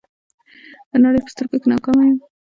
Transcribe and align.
د 0.89 0.91
نړۍ 1.05 1.19
په 1.23 1.29
سترګو 1.33 1.57
کې 1.61 1.67
ناکامه 1.71 2.03
یم. 2.07 2.17